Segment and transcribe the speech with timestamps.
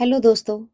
[0.00, 0.66] Hello दोस्तों,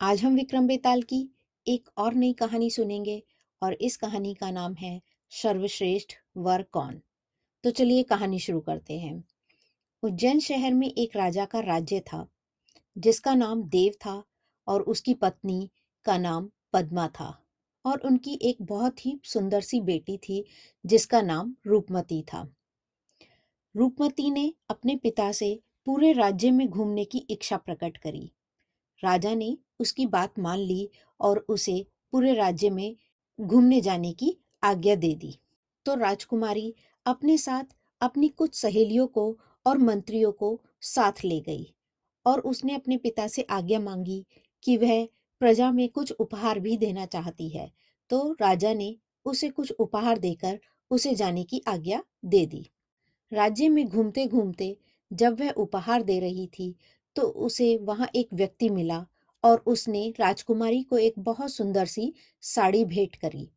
[0.00, 1.30] आज हम विक्रम बेताल की
[1.68, 3.22] एक और नई कहानी सुनेंगे
[3.62, 7.00] और इस कहानी का नाम है सर्वश्रेष्ठ वर कौन?
[7.64, 9.24] तो चलिए कहानी शुरू करते हैं।
[10.02, 12.28] उज्जैन शहर में एक राजा का राज्य था,
[12.98, 14.24] जिसका नाम देव था
[14.66, 15.70] और उसकी पत्नी
[16.04, 17.44] का नाम पद्मा था
[17.84, 20.44] और उनकी एक बहुत ही सुंदर सी बेटी थी,
[20.86, 22.48] जिसका नाम रूपमती था।
[23.76, 28.32] रूपमती ने अपने पिता से पूरे राज्य में घूमने की इच्छा प्रकट करी।
[29.02, 30.88] राजा ने उसकी बात मान ली
[31.20, 32.96] और उसे पूरे राज्य में
[33.38, 35.38] घूमने जाने की आज्ञा दे दी।
[35.86, 36.74] तो राजकुमारी
[37.06, 37.64] अपने साथ
[38.00, 41.74] अपनी कुछ सहेलियों को और मंत्रियों को साथ ले गई
[42.26, 44.24] और उसने अपने पिता से आज्ञा मांगी
[44.62, 45.04] कि वह
[45.40, 47.70] प्रजा में कुछ उपहार भी देना चाहती है।
[48.10, 50.58] तो राजा ने उसे कुछ उपहार देकर
[50.90, 52.66] उसे जाने की आज्ञा दे दी।
[53.32, 54.76] राज्य में घूमते घूमते
[55.12, 56.74] जब वह उपहार दे रही थी
[57.16, 59.04] तो उसे वहाँ एक व्यक्ति मिला
[59.44, 63.48] और उसने राजकुमारी को एक बहुत सुंदर सी साड़ी भेंट करी।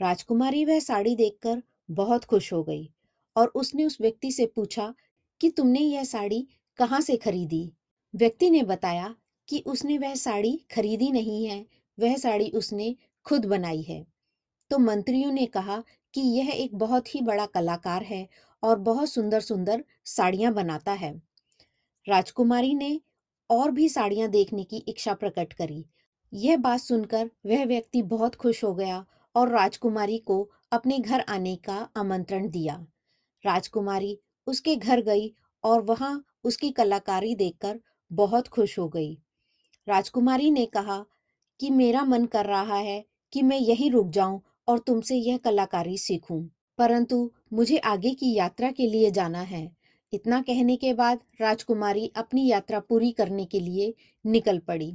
[0.00, 2.90] राजकुमारी वह साड़ी देखकर बहुत खुश हो गई
[3.36, 4.94] और उसने उस व्यक्ति से पूछा
[5.40, 6.46] कि, तुमने यह साड़ी
[6.78, 7.72] कहाँ से खरीदी?
[8.14, 9.14] व्यक्ति ने बताया
[9.48, 11.66] कि उसने वह साड़ी खरीदी नहीं है,
[11.98, 14.04] वह साड़ी उसने खुद बनाई है।
[14.70, 15.82] तो मंत्रियों ने कहा
[16.14, 18.28] कि यह एक बहुत ही बड़ा कलाकार है
[18.62, 21.20] और बहुत सुंदर सुंदर साड़ियाँ बनाता है।
[22.08, 23.00] राजकुमारी ने
[23.50, 25.84] और भी साड़ियाँ देखने की इच्छा प्रकट करी।
[26.32, 31.56] यह बात सुनकर वह व्यक्ति बहुत खुश हो गया और राजकुमारी को अपने घर आने
[31.56, 32.86] का आमंत्रण दिया।
[33.44, 35.34] राजकुमारी उसके घर गई
[35.64, 37.80] और वहाँ उसकी कलाकारी देखकर
[38.12, 39.14] बहुत खुश हो गई।
[39.86, 41.04] राजकुमारी ने कहा
[41.60, 45.98] कि मेरा मन कर रहा है कि मैं यहीं रुक जाऊँ और तुमसे यह कलाकारी
[45.98, 46.42] सीखूं,
[46.78, 49.77] परंतु मुझे आगे की यात्रा के लिए जाना है।
[50.12, 54.92] इतना कहने के बाद राजकुमारी अपनी यात्रा पूरी करने के लिए निकल पड़ी।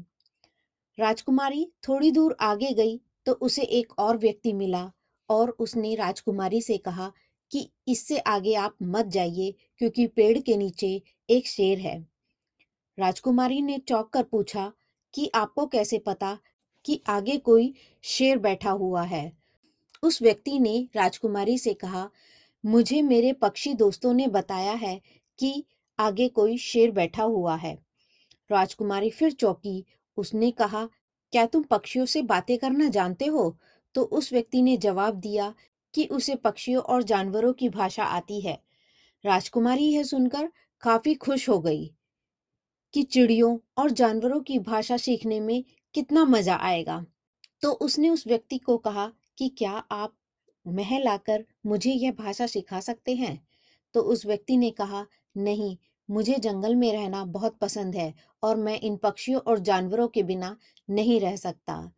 [0.98, 4.92] राजकुमारी थोड़ी दूर आगे गई तो उसे एक और व्यक्ति मिला
[5.30, 7.12] और उसने राजकुमारी से कहा
[7.52, 12.00] कि इससे आगे आप मत जाइए क्योंकि पेड़ के नीचे एक शेर है।
[12.98, 14.72] राजकुमारी ने चौंक कर पूछा
[15.14, 16.38] कि आपको कैसे पता
[16.86, 17.74] कि आगे कोई
[18.04, 19.32] शेर बैठा हुआ है?
[20.04, 22.10] उस व्यक्ति ने राजकुमारी से कहा
[22.64, 25.02] मुझे मेरे पक्षी दोस्तों ने बताया है
[25.40, 25.66] कि
[26.00, 27.78] आगे कोई शेर बैठा हुआ है।
[28.52, 29.86] राजकुमारी फिर चौकी।
[30.18, 30.86] उसने कहा,
[31.32, 33.58] क्या तुम पक्षियों से बातें करना जानते हो?
[33.96, 35.54] तो उस व्यक्ति ने जवाब दिया
[35.94, 38.60] कि उसे पक्षियों और जानवरों की भाषा आती है।
[39.26, 40.50] राजकुमारी यह सुनकर
[40.82, 41.94] काफ़ी खुश हो गई
[42.94, 45.64] कि चिड़ियों और जानवरों की भाषा सीखने में
[45.94, 47.06] कितना मज़ा आएगा।
[47.62, 50.16] तो उसने उस व्यक्ति को कहा कि, क्या आप
[50.68, 53.48] महल आकर मुझे यह भाषा सिखा सकते हैं?
[53.94, 55.06] तो उस व्यक्ति ने कहा,
[55.38, 55.78] नहीं,
[56.10, 58.14] मुझे जंगल में रहना बहुत पसंद है
[58.44, 60.58] और मैं इन पक्षियों और जानवरों के बिना
[60.90, 61.92] नहीं रह सकता।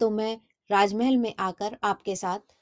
[0.00, 0.40] तो मैं
[0.70, 2.54] राजमहल में आकर आपके साथ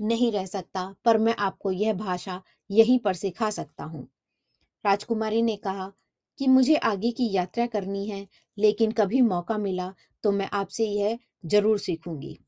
[0.00, 4.08] नहीं रह सकता, पर मैं आपको यह भाषा यहीं पर सिखा सकता हूँ।
[4.84, 5.92] राजकुमारी ने कहा,
[6.38, 8.26] कि मुझे आगे की यात्रा करनी है,
[8.58, 12.38] लेकिन कभी मौका मिला तो मैं आपसे यह ज़रूर सीखूँगी।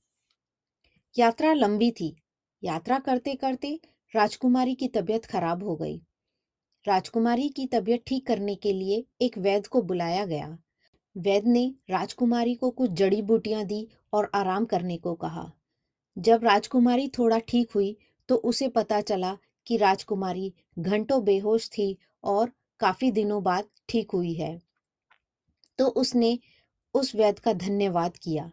[1.19, 2.17] यात्रा लंबी थी
[2.63, 3.81] यात्रा करते करते
[4.15, 5.97] राजकुमारी की तबीयत खराब हो गई।
[6.85, 10.59] राजकुमारी की तबीयत ठीक करने के लिए एक वैद्य को बुलाया गया।
[11.17, 15.51] वैद्य ने राजकुमारी को कुछ जड़ी बूटियाँ दी और आराम करने को कहा।
[16.19, 17.97] जब राजकुमारी थोड़ा ठीक हुई
[18.29, 19.37] तो उसे पता चला
[19.67, 24.59] कि राजकुमारी घंटों बेहोश थी और काफ़ी दिनों बाद ठीक हुई है।
[25.79, 26.39] तो उसने
[26.95, 28.51] उस वैद्य का धन्यवाद किया।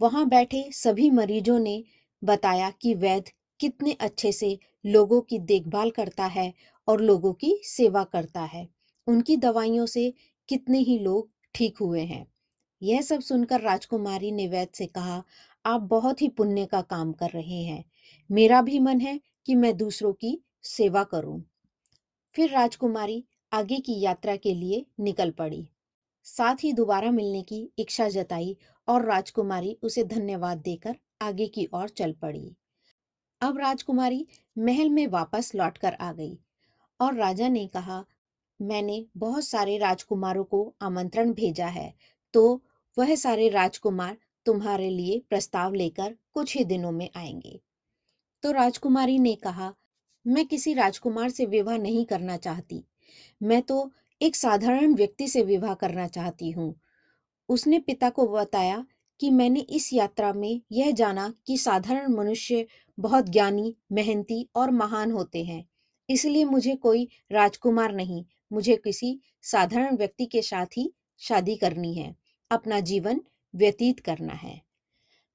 [0.00, 1.82] वहाँ बैठे सभी मरीजों ने
[2.24, 6.54] बताया कि वैद्य कितने अच्छे से लोगों की देखभाल करता है
[6.88, 8.68] और लोगों की सेवा करता है।
[9.06, 10.14] उनकी दवाइयों से
[10.48, 12.26] कितने ही लोग ठीक हुए हैं।
[12.82, 15.24] यह सब सुनकर राजकुमारी ने वैद्य से कहा,
[15.66, 17.84] आप बहुत ही पुण्य का काम कर रहे हैं।
[18.30, 21.42] मेरा भी मन है कि मैं दूसरों की सेवा करूँ।
[22.34, 25.68] फिर राजकुमारी आगे की यात्रा के लिए निकल पड़ी।
[26.24, 28.56] साथ ही दोबारा मिलने की इच्छा जताई
[28.88, 32.54] और राजकुमारी उसे धन्यवाद देकर आगे की ओर चल पड़ी।
[33.40, 34.26] अब राजकुमारी
[34.56, 36.38] महल में वापस लौटकर आ गई
[37.00, 38.04] और राजा ने कहा,
[38.60, 41.92] मैंने बहुत सारे राजकुमारों को आमंत्रण भेजा है
[42.34, 42.62] तो
[42.96, 44.16] वह सारे राजकुमार
[44.46, 47.60] तुम्हारे लिए प्रस्ताव लेकर कुछ ही दिनों में आएँगे।
[48.42, 49.74] तो राजकुमारी ने कहा,
[50.26, 52.84] मैं किसी राजकुमार से विवाह नहीं करना चाहती।
[53.42, 56.74] मैं तो एक साधारण व्यक्ति से विवाह करना चाहती हूँ।
[57.48, 58.84] उसने पिता को बताया
[59.20, 62.66] कि मैंने इस यात्रा में यह जाना कि साधारण मनुष्य
[62.98, 65.68] बहुत ज्ञानी, मेहनती और महान होते हैं।
[66.10, 72.16] इसलिए मुझे कोई राजकुमार नहीं, मुझे किसी साधारण व्यक्ति के साथ ही शादी करनी है,
[72.50, 73.20] अपना जीवन
[73.54, 74.62] व्यतीत करना है।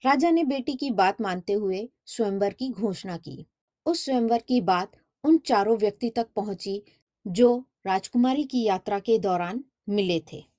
[0.05, 3.45] राजा ने बेटी की बात मानते हुए स्वयंवर की घोषणा की।
[3.85, 4.91] उस स्वयंवर की बात
[5.23, 6.83] उन चारों व्यक्ति तक पहुँची
[7.27, 10.52] जो राजकुमारी की यात्रा के दौरान मिले थे।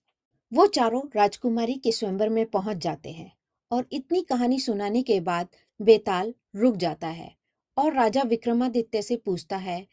[0.54, 3.32] वो चारों राजकुमारी के स्वयंवर में पहुँच जाते हैं
[3.70, 5.48] और इतनी कहानी सुनाने के बाद
[5.80, 7.34] बेताल रुक जाता है
[7.76, 9.86] और राजा विक्रमादित्य से पूछता है,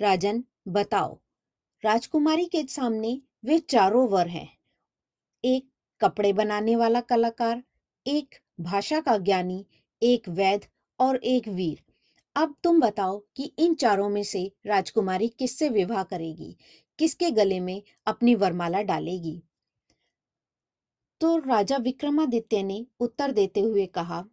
[0.00, 1.18] राजन, बताओ,
[1.84, 4.48] राजकुमारी के सामने वे चारों वर हैं।
[5.44, 5.68] एक
[6.00, 7.62] कपड़े बनाने वाला कलाकार,
[8.06, 9.66] एक भाषा का ज्ञानी,
[10.02, 10.64] एक वैद
[11.00, 11.82] और एक वीर।
[12.36, 16.56] अब तुम बताओ कि इन चारों में से राजकुमारी किससे विवाह करेगी,
[16.98, 19.42] किसके गले में अपनी वरमाला डालेगी?
[21.20, 24.24] तो राजा विक्रमादित्य ने उत्तर देते हुए कहा,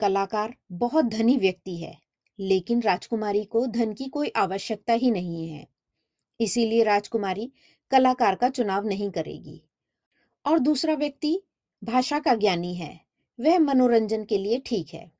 [0.00, 1.98] कलाकार बहुत धनी व्यक्ति है,
[2.38, 5.68] लेकिन राजकुमारी को धन की कोई आवश्यकता ही नहीं है।
[6.40, 7.52] इसीलिए राजकुमारी
[7.90, 9.62] कलाकार का चुनाव नहीं करेगी।
[10.46, 11.42] और दूसरा व्यक्ति
[11.84, 13.00] भाषा का ज्ञानी है,
[13.40, 15.12] वह मनोरंजन के लिए ठीक है।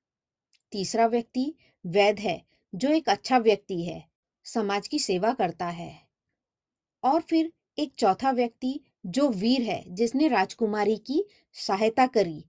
[0.73, 1.55] तीसरा व्यक्ति
[1.87, 2.44] वैद है,
[2.75, 4.08] जो एक अच्छा व्यक्ति है,
[4.44, 6.06] समाज की सेवा करता है।
[7.05, 12.44] और फिर एक चौथा व्यक्ति जो वीर है, जिसने राजकुमारी की सहायता करी।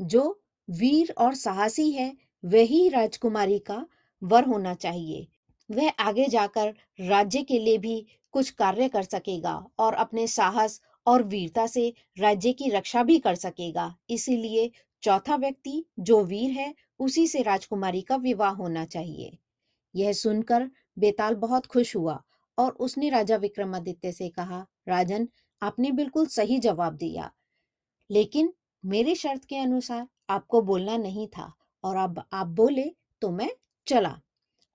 [0.00, 3.86] जो वीर और साहसी है, वही राजकुमारी का
[4.22, 5.26] वर होना चाहिए।
[5.70, 11.22] वह आगे जाकर राज्य के लिए भी कुछ कार्य कर सकेगा और अपने साहस और
[11.22, 14.70] वीरता से राज्य की रक्षा भी कर सकेगा। इसीलिए
[15.02, 19.38] चौथा व्यक्ति जो वीर है, उसी से राजकुमारी का विवाह होना चाहिए।
[19.96, 22.22] यह सुनकर बेताल बहुत खुश हुआ
[22.58, 25.28] और उसने राजा विक्रमादित्य से कहा, राजन
[25.62, 27.30] आपने बिल्कुल सही जवाब दिया।
[28.10, 28.52] लेकिन
[28.84, 31.52] मेरी शर्त के अनुसार आपको बोलना नहीं था
[31.84, 32.84] और अब आप बोले
[33.22, 33.50] तो मैं
[33.86, 34.20] चला।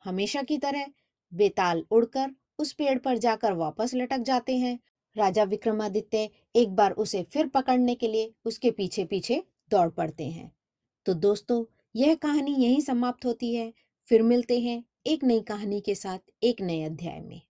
[0.05, 0.85] हमेशा की तरह
[1.33, 4.79] बेताल उड़कर उस पेड़ पर जाकर वापस लटक जाते हैं।
[5.15, 10.51] राजा विक्रमादित्य एक बार उसे फिर पकड़ने के लिए उसके पीछे पीछे दौड़ पड़ते हैं।
[11.05, 13.73] तो दोस्तों, यह कहानी यहीं समाप्त होती है।
[14.07, 17.41] फिर मिलते हैं एक नई कहानी के साथ एक नए अध्याय में।